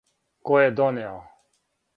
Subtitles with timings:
[0.49, 1.13] Ко је донео?